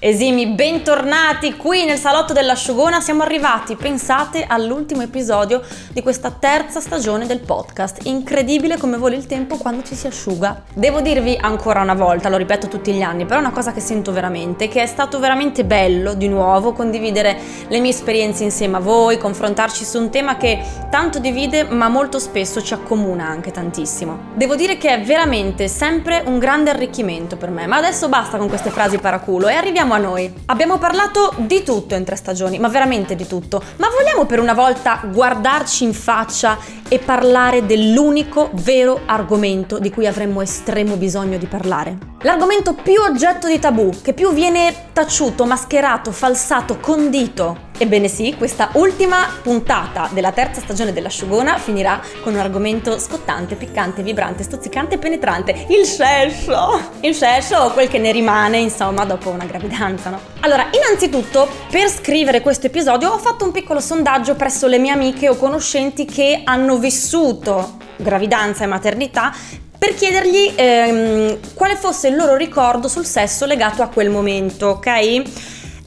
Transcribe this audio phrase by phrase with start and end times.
[0.00, 3.00] Esimi, bentornati qui nel salotto dell'asciugona.
[3.00, 8.06] Siamo arrivati, pensate, all'ultimo episodio di questa terza stagione del podcast.
[8.06, 10.62] Incredibile come vola il tempo quando ci si asciuga.
[10.72, 13.80] Devo dirvi ancora una volta, lo ripeto tutti gli anni, però è una cosa che
[13.80, 17.36] sento veramente, che è stato veramente bello di nuovo condividere
[17.66, 20.60] le mie esperienze insieme a voi, confrontarci su un tema che
[20.92, 24.26] tanto divide ma molto spesso ci accomuna anche tantissimo.
[24.34, 28.46] Devo dire che è veramente sempre un grande arricchimento per me, ma adesso basta con
[28.46, 30.32] queste frasi paraculo e arriviamo veniamo a noi.
[30.46, 33.62] Abbiamo parlato di tutto in tre stagioni, ma veramente di tutto.
[33.76, 36.58] Ma vogliamo per una volta guardarci in faccia
[36.88, 42.16] e parlare dell'unico vero argomento di cui avremmo estremo bisogno di parlare?
[42.22, 47.66] L'argomento più oggetto di tabù, che più viene taciuto, mascherato, falsato, condito.
[47.80, 54.02] Ebbene sì, questa ultima puntata della terza stagione dell'asciugona finirà con un argomento scottante, piccante,
[54.02, 55.66] vibrante, stuzzicante e penetrante.
[55.68, 56.80] Il sesso!
[57.02, 60.18] Il sesso o quel che ne rimane, insomma, dopo una gravidanza, no?
[60.40, 65.28] Allora, innanzitutto, per scrivere questo episodio ho fatto un piccolo sondaggio presso le mie amiche
[65.28, 69.34] o conoscenti che hanno vissuto gravidanza e maternità
[69.78, 74.86] per chiedergli ehm, quale fosse il loro ricordo sul sesso legato a quel momento, ok?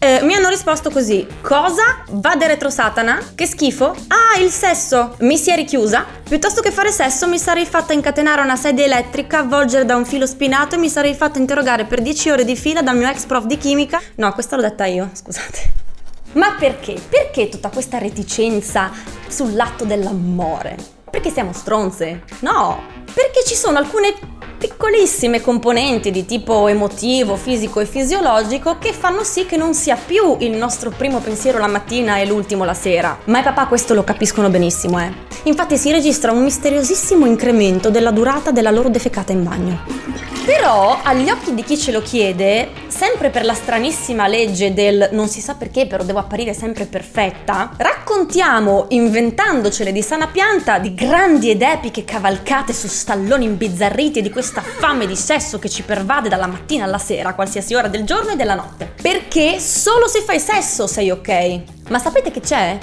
[0.04, 2.04] Eh, mi hanno risposto così: Cosa?
[2.10, 3.20] Vade retro Satana?
[3.36, 3.96] Che schifo?
[4.08, 5.16] Ah, il sesso!
[5.20, 6.06] Mi si è richiusa?
[6.28, 10.26] Piuttosto che fare sesso, mi sarei fatta incatenare una sedia elettrica, avvolgere da un filo
[10.26, 13.46] spinato e mi sarei fatta interrogare per 10 ore di fila dal mio ex prof
[13.46, 14.02] di chimica.
[14.16, 15.74] No, questa l'ho detta io, scusate.
[16.34, 16.96] Ma perché?
[17.08, 18.90] Perché tutta questa reticenza
[19.32, 20.76] sull'atto dell'amore?
[21.10, 22.24] Perché siamo stronze?
[22.40, 24.14] No, perché ci sono alcune
[24.58, 30.38] piccolissime componenti di tipo emotivo, fisico e fisiologico che fanno sì che non sia più
[30.40, 33.18] il nostro primo pensiero la mattina e l'ultimo la sera.
[33.26, 35.12] Ma i papà questo lo capiscono benissimo, eh.
[35.44, 40.31] Infatti si registra un misteriosissimo incremento della durata della loro defecata in bagno.
[40.44, 45.28] Però agli occhi di chi ce lo chiede, sempre per la stranissima legge del non
[45.28, 51.52] si sa perché, però devo apparire sempre perfetta, raccontiamo, inventandocele di sana pianta, di grandi
[51.52, 56.28] ed epiche cavalcate su stalloni imbizzarriti e di questa fame di sesso che ci pervade
[56.28, 58.94] dalla mattina alla sera, a qualsiasi ora del giorno e della notte.
[59.00, 61.62] Perché solo se fai sesso sei ok.
[61.90, 62.78] Ma sapete che c'è?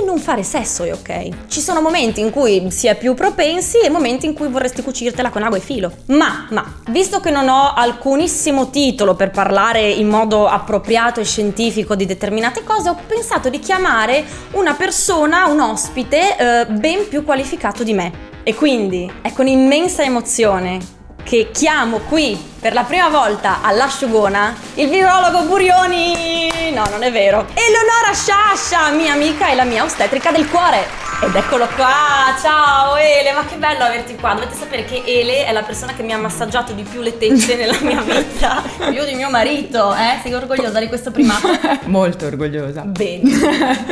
[0.00, 1.48] Anche non fare sesso è ok.
[1.48, 5.30] Ci sono momenti in cui si è più propensi e momenti in cui vorresti cucirtela
[5.30, 5.92] con agua e filo.
[6.06, 11.94] Ma, ma, visto che non ho alcunissimo titolo per parlare in modo appropriato e scientifico
[11.94, 17.84] di determinate cose, ho pensato di chiamare una persona, un ospite, eh, ben più qualificato
[17.84, 18.28] di me.
[18.42, 24.88] E quindi è con immensa emozione che chiamo qui per la prima volta all'asciugona il
[24.88, 26.49] virologo Burioni.
[26.70, 27.46] No, non è vero.
[27.54, 31.09] Eleonora Sciascia, mia amica e la mia ostetrica del cuore.
[31.22, 34.32] Ed eccolo qua, ciao Ele, ma che bello averti qua.
[34.32, 37.56] Dovete sapere che Ele è la persona che mi ha massaggiato di più le tette
[37.56, 40.18] nella mia vita, più di mio marito, eh?
[40.22, 41.46] Sei orgogliosa di questo primato?
[41.84, 42.80] Molto orgogliosa.
[42.84, 43.32] Bene.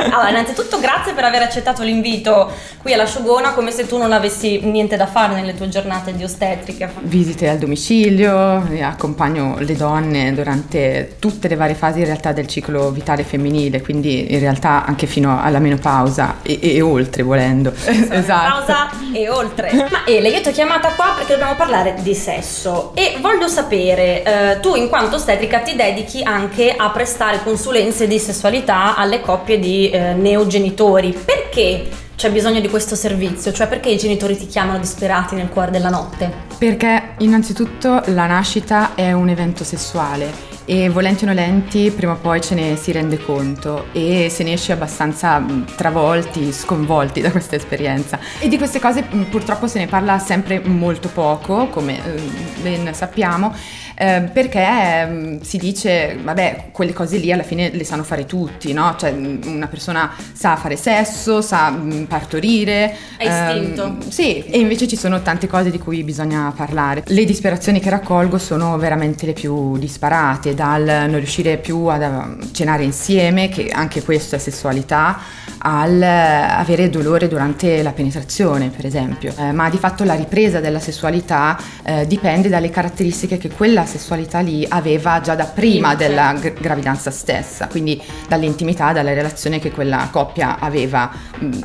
[0.09, 2.51] Allora, innanzitutto grazie per aver accettato l'invito
[2.81, 6.91] qui all'asciugona, come se tu non avessi niente da fare nelle tue giornate di ostetrica.
[7.01, 12.89] Visite al domicilio, accompagno le donne durante tutte le varie fasi in realtà del ciclo
[12.89, 17.73] vitale femminile, quindi in realtà anche fino alla menopausa e, e oltre volendo.
[17.75, 18.65] esatto.
[18.65, 19.71] Pausa e oltre.
[19.89, 24.23] Ma Ele, io ti ho chiamata qua perché dobbiamo parlare di sesso e voglio sapere,
[24.23, 29.59] eh, tu in quanto ostetrica ti dedichi anche a prestare consulenze di sessualità alle coppie
[29.59, 31.17] di eh, neogenitori.
[31.25, 32.07] Perché?
[32.19, 33.53] c'è bisogno di questo servizio?
[33.53, 36.29] Cioè perché i genitori ti chiamano disperati nel cuore della notte?
[36.57, 42.39] Perché innanzitutto la nascita è un evento sessuale e volenti o nolenti prima o poi
[42.41, 45.43] ce ne si rende conto e se ne esce abbastanza
[45.75, 48.19] travolti, sconvolti da questa esperienza.
[48.37, 52.21] E di queste cose purtroppo se ne parla sempre molto poco, come eh,
[52.61, 53.51] ben sappiamo,
[53.95, 58.95] eh, perché si dice, vabbè, quelle cose lì alla fine le sanno fare tutti, no?
[58.95, 61.75] Cioè una persona sa fare sesso, sa
[62.07, 62.95] partorire.
[63.17, 63.83] È istinto.
[63.85, 67.03] Ehm, sì, e invece ci sono tante cose di cui bisogna parlare.
[67.07, 72.83] Le disperazioni che raccolgo sono veramente le più disparate, dal non riuscire più a cenare
[72.83, 75.17] insieme, che anche questo è sessualità,
[75.59, 79.33] al avere dolore durante la penetrazione, per esempio.
[79.37, 84.39] Eh, ma di fatto la ripresa della sessualità eh, dipende dalle caratteristiche che quella sessualità
[84.39, 90.07] lì aveva già da prima della g- gravidanza stessa, quindi dall'intimità, dalla relazione che quella
[90.11, 91.09] coppia aveva
[91.39, 91.57] mh,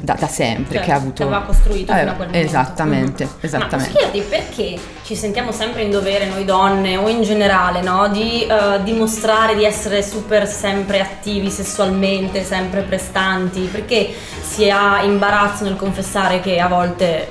[0.00, 1.14] da, da, sempre, certo, che ha avuto...
[1.14, 2.46] Che aveva costruito fino a quel momento.
[2.46, 3.34] Esattamente, mm-hmm.
[3.40, 4.00] esattamente.
[4.00, 8.08] Ma posso perché ci sentiamo sempre in dovere noi donne o in generale, no?
[8.08, 15.64] Di uh, dimostrare di essere super sempre attivi sessualmente, sempre prestanti, perché si ha imbarazzo
[15.64, 17.28] nel confessare che a volte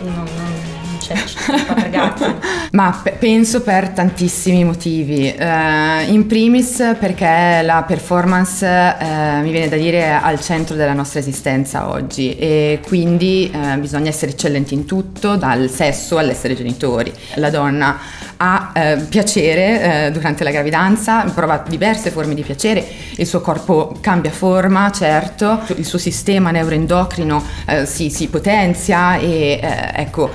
[0.00, 0.60] non, non
[1.00, 2.24] cioè, per gatti.
[2.72, 5.34] Ma pe- penso per tantissimi motivi.
[5.36, 10.92] Uh, in primis perché la performance uh, mi viene da dire è al centro della
[10.92, 17.12] nostra esistenza oggi e quindi uh, bisogna essere eccellenti in tutto, dal sesso all'essere genitori.
[17.34, 17.98] La donna
[18.42, 18.72] ha
[19.08, 22.84] piacere durante la gravidanza, prova diverse forme di piacere,
[23.16, 27.42] il suo corpo cambia forma, certo, il suo sistema neuroendocrino
[27.84, 29.60] si, si, potenzia e
[29.94, 30.30] ecco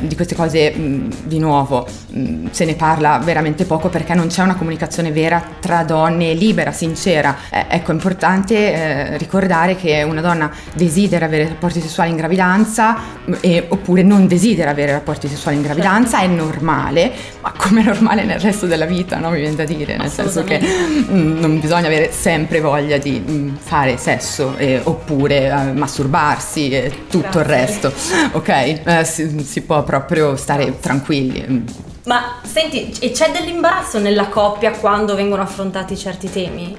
[0.00, 4.42] di queste cose mh, di nuovo mh, se ne parla veramente poco perché non c'è
[4.42, 7.36] una comunicazione vera tra donne libera, sincera.
[7.50, 12.96] Eh, ecco, è importante eh, ricordare che una donna desidera avere rapporti sessuali in gravidanza
[13.40, 17.12] e, oppure non desidera avere rapporti sessuali in gravidanza, è normale,
[17.44, 19.28] ma come è normale nel resto della vita, no?
[19.28, 23.98] mi viene da dire, nel senso che mh, non bisogna avere sempre voglia di fare
[23.98, 27.40] sesso eh, oppure masturbarsi e tutto Grazie.
[27.40, 27.92] il resto,
[28.32, 28.48] ok?
[28.48, 31.92] Eh, si, si può proprio stare tranquilli.
[32.04, 36.74] Ma senti, e c'è dell'imbarazzo nella coppia quando vengono affrontati certi temi?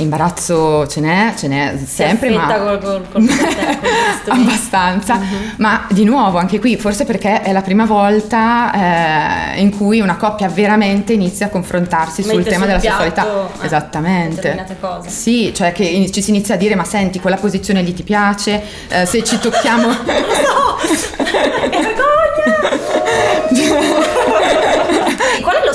[0.00, 3.28] Imbarazzo ce n'è, ce n'è sempre, ma col, col, col
[4.28, 5.14] abbastanza.
[5.14, 5.52] Uh-huh.
[5.56, 10.16] Ma di nuovo, anche qui, forse perché è la prima volta eh, in cui una
[10.16, 13.26] coppia veramente inizia a confrontarsi Mette sul tema della sessualità.
[13.26, 14.66] Eh, Esattamente.
[14.80, 15.08] Cose.
[15.08, 18.02] Sì, cioè che in, ci si inizia a dire, ma senti, quella posizione lì ti
[18.02, 18.62] piace?
[18.88, 19.88] Eh, se ci tocchiamo...
[19.92, 20.78] no!
[21.70, 22.10] È vergogna!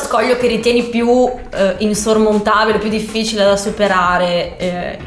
[0.05, 4.99] Scoglio che ritieni più eh, insormontabile, più difficile da superare eh,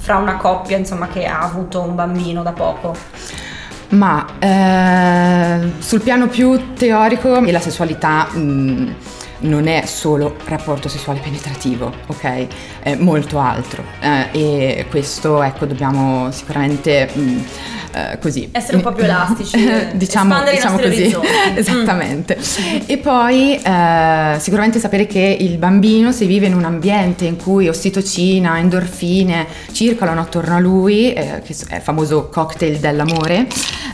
[0.00, 2.96] fra una coppia insomma, che ha avuto un bambino da poco?
[3.90, 8.92] Ma eh, sul piano più teorico la sessualità mh, mm,
[9.40, 12.46] non è solo rapporto sessuale penetrativo, ok?
[12.80, 17.38] È molto altro eh, e questo ecco dobbiamo sicuramente mh, mm,
[17.96, 18.48] eh, così.
[18.52, 19.56] Essere un po' più elastici,
[19.92, 21.16] diciamo, diciamo così.
[21.56, 22.36] Esattamente.
[22.36, 22.78] Mm.
[22.84, 27.68] E poi eh, sicuramente sapere che il bambino se vive in un ambiente in cui
[27.68, 33.46] ossitocina, endorfine circolano attorno a lui, eh, che è il famoso cocktail dell'amore,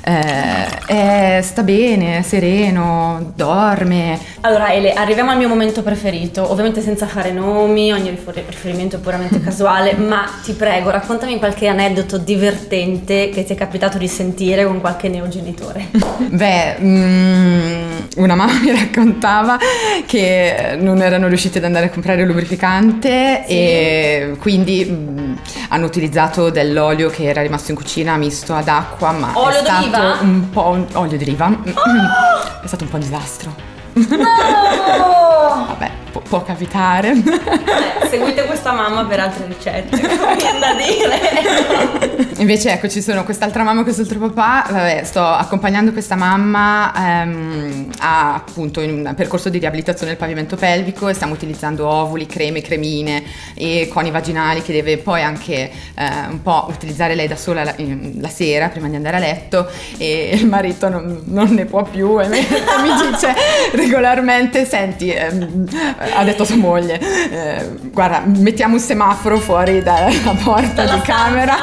[0.04, 4.18] eh, sta bene, è sereno, dorme.
[4.40, 9.38] Allora Ele, arriviamo al mio momento preferito, ovviamente senza fare nomi, ogni riferimento è puramente
[9.42, 14.64] casuale, ma ti prego raccontami qualche aneddoto divertente che ti è capitato capitato di sentire
[14.64, 15.88] con qualche neogenitore?
[16.30, 19.58] Beh, mm, una mamma mi raccontava
[20.06, 23.52] che non erano riusciti ad andare a comprare il lubrificante sì.
[23.52, 25.34] e quindi mm,
[25.68, 29.88] hanno utilizzato dell'olio che era rimasto in cucina misto ad acqua, ma olio è stato
[29.88, 30.18] d'oliva?
[30.20, 31.46] un po' un olio d'oliva.
[31.46, 32.50] Oh!
[32.62, 33.54] È stato un po' un disastro.
[33.94, 34.06] No!
[35.66, 35.90] Vabbè,
[36.32, 37.10] può capitare.
[37.10, 42.22] Eh, seguite questa mamma per altre ricette, da dire.
[42.38, 47.90] Invece ecco, ci sono quest'altra mamma e quest'altro papà, vabbè, sto accompagnando questa mamma ehm,
[47.98, 52.62] a, appunto in un percorso di riabilitazione del pavimento pelvico e stiamo utilizzando ovuli, creme,
[52.62, 53.22] cremine
[53.54, 57.74] e coni vaginali che deve poi anche eh, un po' utilizzare lei da sola la,
[57.76, 59.68] la, sera prima di andare a letto
[59.98, 63.34] e il marito non, non ne può più e mi, mi dice
[63.72, 65.68] regolarmente, senti, ehm,
[66.22, 70.10] ha detto a sua moglie, eh, guarda, mettiamo un semaforo fuori dalla
[70.42, 71.54] porta Dalla di camera.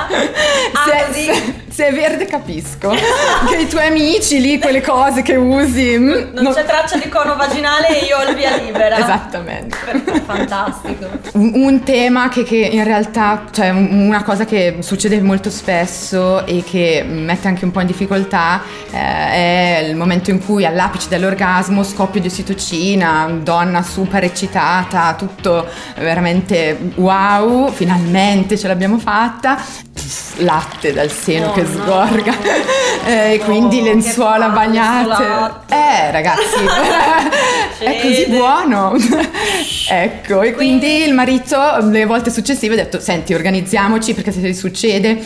[0.73, 2.89] Ah, se, se, è verde capisco.
[3.47, 5.97] che i tuoi amici lì, quelle cose che usi...
[5.97, 8.97] Mm, non, non c'è traccia di cono vaginale e io ho il via libera.
[8.97, 9.77] Esattamente.
[10.25, 11.07] Fantastico.
[11.33, 16.63] Un, un tema che, che, in realtà, cioè una cosa che succede molto spesso e
[16.63, 18.61] che mette anche un po' in difficoltà
[18.91, 25.65] eh, è il momento in cui all'apice dell'orgasmo scoppio di ossitocina, donna super eccitata, tutto
[25.97, 29.55] veramente wow, finalmente ce l'abbiamo fatta.
[29.55, 31.67] Pff, latte dal seno oh, che no.
[31.69, 32.33] Sgorga,
[33.05, 35.23] e quindi lenzuola bagnate.
[35.69, 36.63] Eh, ragazzi,
[37.79, 38.95] è così buono.
[39.89, 44.53] ecco, e quindi, quindi il marito le volte successive ha detto: Senti, organizziamoci perché se
[44.53, 45.21] succede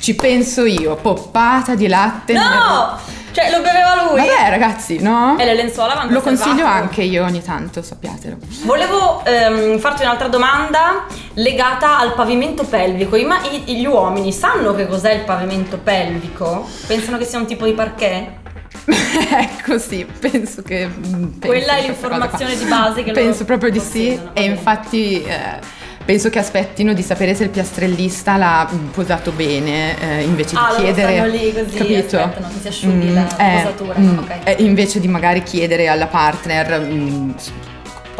[0.00, 2.32] ci penso io, poppata di latte.
[2.32, 2.40] No!
[2.40, 3.18] Nel...
[3.32, 4.20] Cioè, lo beveva lui?
[4.20, 5.38] Vabbè, ragazzi, no?
[5.38, 8.36] E le lenzuola vanno Lo consiglio anche io ogni tanto, sappiatelo.
[8.62, 13.16] Volevo ehm, farti un'altra domanda legata al pavimento pelvico.
[13.18, 16.68] Ma gli uomini sanno che cos'è il pavimento pelvico?
[16.86, 18.38] Pensano che sia un tipo di parquet?
[18.86, 20.88] ecco sì, penso che...
[20.88, 25.22] Penso Quella è l'informazione di base che Penso proprio di sì e infatti...
[25.22, 30.74] Eh, penso che aspettino di sapere se il piastrellista l'ha posato bene eh, invece ah,
[30.74, 34.38] di chiedere lì così, capito aspettano che si asciughi mm, la eh, posatura mm, okay.
[34.42, 37.30] eh, invece di magari chiedere alla partner mm,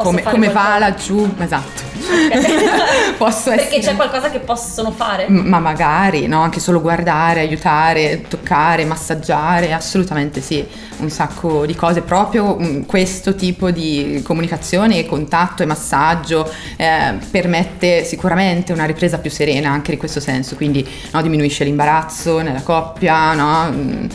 [0.02, 1.88] come, come va laggiù, esatto.
[2.00, 3.14] Okay.
[3.16, 3.56] Posso essere...
[3.56, 5.28] Perché c'è qualcosa che possono fare?
[5.28, 6.40] Ma magari, no?
[6.40, 10.66] Anche solo guardare, aiutare, toccare, massaggiare, assolutamente sì,
[10.98, 12.00] un sacco di cose.
[12.02, 19.30] Proprio mm, questo tipo di comunicazione, contatto e massaggio eh, permette sicuramente una ripresa più
[19.30, 23.70] serena anche in questo senso, quindi no, diminuisce l'imbarazzo nella coppia, no?
[23.70, 24.06] Mm.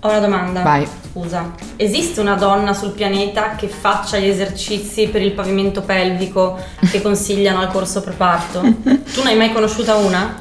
[0.00, 0.62] Ho una domanda.
[0.62, 1.01] Vai.
[1.12, 6.58] Scusa, esiste una donna sul pianeta che faccia gli esercizi per il pavimento pelvico
[6.90, 8.60] che consigliano al corso preparto?
[8.60, 10.34] tu ne hai mai conosciuta una?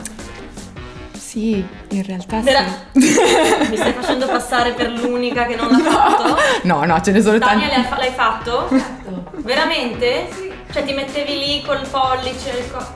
[1.17, 2.63] Sì, in realtà Vera-
[2.93, 2.99] sì.
[3.69, 6.37] Mi stai facendo passare per l'unica che non l'ha fatto?
[6.63, 7.65] No, no, ce ne sono tanti.
[7.67, 8.67] Daniele, l'hai fatto?
[8.69, 9.23] Certo.
[9.39, 10.27] Veramente?
[10.33, 10.51] Sì.
[10.71, 12.95] Cioè ti mettevi lì col pollice e il co-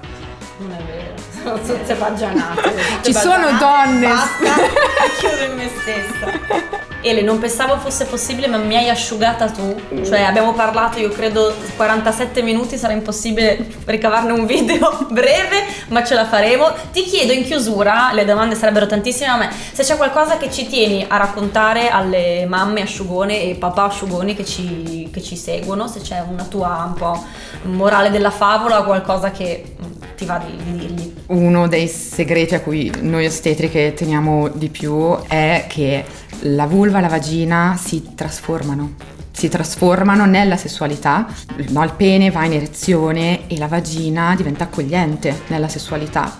[0.59, 1.13] Non è vero
[1.43, 2.73] sono tutte baggianate.
[3.01, 4.07] Ci sono donne.
[4.07, 4.53] Basta,
[5.19, 6.93] chiudo in me stessa.
[7.05, 9.79] Ele, non pensavo fosse possibile, ma mi hai asciugata tu.
[10.03, 16.15] Cioè, abbiamo parlato, io credo, 47 minuti, sarà impossibile ricavarne un video breve, ma ce
[16.15, 16.73] la faremo.
[16.91, 20.65] Ti chiedo in chiusura, le domande sarebbero tantissime a me, se c'è qualcosa che ci
[20.65, 25.99] tieni a raccontare alle mamme asciugone e papà asciugoni che ci, che ci seguono, se
[25.99, 27.23] c'è una tua un po'
[27.65, 29.75] morale della favola qualcosa che
[30.15, 31.13] ti va di dirgli?
[31.27, 36.03] Uno dei segreti a cui noi ostetriche teniamo di più è che
[36.41, 41.27] la vulva e la vagina si trasformano si trasformano nella sessualità,
[41.67, 46.39] no, il pene va in erezione e la vagina diventa accogliente nella sessualità.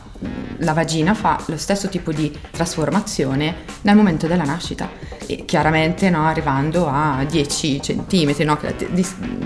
[0.60, 4.90] La vagina fa lo stesso tipo di trasformazione nel momento della nascita
[5.28, 8.58] e chiaramente no, arrivando a 10 cm no,
[8.90, 9.06] di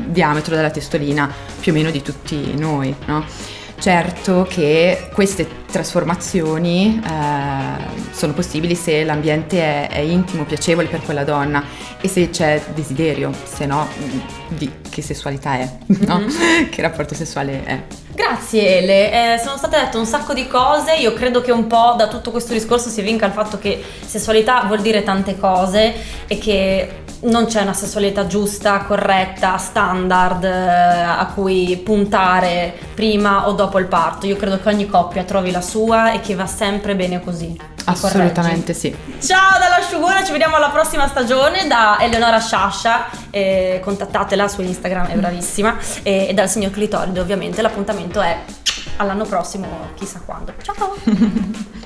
[0.09, 1.27] diametro della testolina
[1.59, 2.95] più o meno di tutti noi.
[3.07, 3.25] No?
[3.79, 7.09] Certo che queste trasformazioni eh,
[8.19, 11.63] sono possibili se l'ambiente è, è, intimo, piacevole per quella donna
[12.01, 13.87] e se c'è desiderio, se no
[14.49, 16.19] di che sessualità è, no?
[16.19, 16.69] mm-hmm.
[16.69, 17.81] che rapporto sessuale è.
[18.13, 21.93] Grazie Ele, eh, sono state dette un sacco di cose, io credo che un po'
[21.97, 25.93] da tutto questo discorso si vinca il fatto che sessualità vuol dire tante cose
[26.27, 33.53] e che non c'è una sessualità giusta, corretta, standard eh, a cui puntare prima o
[33.53, 34.25] dopo il parto.
[34.25, 37.77] Io credo che ogni coppia trovi la sua e che va sempre bene così.
[37.89, 38.95] Assolutamente sì.
[39.19, 45.15] Ciao dall'asciugone, ci vediamo alla prossima stagione da Eleonora Sciascia, eh, contattatela su Instagram, è
[45.15, 48.37] bravissima, e, e dal signor Clitoride ovviamente l'appuntamento è
[48.97, 50.53] all'anno prossimo, chissà quando.
[50.61, 50.95] Ciao!